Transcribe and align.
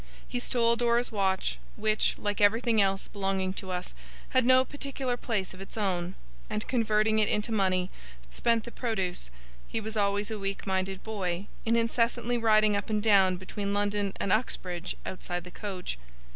He 0.27 0.39
stole 0.39 0.77
Dora's 0.77 1.11
watch, 1.11 1.59
which, 1.75 2.17
like 2.17 2.41
everything 2.41 2.81
else 2.81 3.07
belonging 3.07 3.53
to 3.53 3.69
us, 3.69 3.93
had 4.29 4.45
no 4.47 4.65
particular 4.65 5.15
place 5.15 5.53
of 5.53 5.61
its 5.61 5.77
own; 5.77 6.15
and, 6.49 6.67
converting 6.67 7.19
it 7.19 7.29
into 7.29 7.51
money, 7.51 7.91
spent 8.31 8.63
the 8.63 8.71
produce 8.71 9.29
(he 9.67 9.79
was 9.79 9.95
always 9.95 10.31
a 10.31 10.39
weak 10.39 10.65
minded 10.65 11.03
boy) 11.03 11.45
in 11.67 11.75
incessantly 11.75 12.39
riding 12.39 12.75
up 12.75 12.89
and 12.89 13.03
down 13.03 13.37
between 13.37 13.75
London 13.75 14.11
and 14.19 14.33
Uxbridge 14.33 14.95
outside 15.05 15.43
the 15.43 15.51
coach. 15.51 15.99